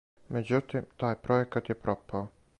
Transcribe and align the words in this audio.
Међутим, 0.37 0.87
тај 1.03 1.19
пројекат 1.29 1.73
је 1.73 1.81
пропао. 1.85 2.27